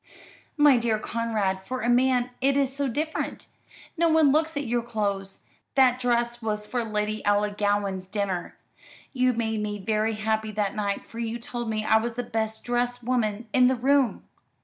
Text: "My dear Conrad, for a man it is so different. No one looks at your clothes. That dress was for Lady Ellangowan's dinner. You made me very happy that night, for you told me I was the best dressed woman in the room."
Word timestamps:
"My 0.57 0.77
dear 0.77 0.97
Conrad, 0.97 1.63
for 1.63 1.81
a 1.81 1.87
man 1.87 2.31
it 2.41 2.57
is 2.57 2.75
so 2.75 2.87
different. 2.87 3.45
No 3.95 4.09
one 4.09 4.31
looks 4.31 4.57
at 4.57 4.65
your 4.65 4.81
clothes. 4.81 5.41
That 5.75 5.99
dress 5.99 6.41
was 6.41 6.65
for 6.65 6.83
Lady 6.83 7.21
Ellangowan's 7.23 8.07
dinner. 8.07 8.57
You 9.13 9.33
made 9.33 9.61
me 9.61 9.77
very 9.77 10.13
happy 10.13 10.49
that 10.53 10.73
night, 10.75 11.05
for 11.05 11.19
you 11.19 11.37
told 11.37 11.69
me 11.69 11.85
I 11.85 11.97
was 11.97 12.15
the 12.15 12.23
best 12.23 12.63
dressed 12.63 13.03
woman 13.03 13.47
in 13.53 13.67
the 13.67 13.75
room." 13.75 14.23